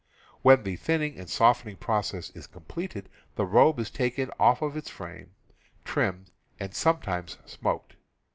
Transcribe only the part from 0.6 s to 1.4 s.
the thinning and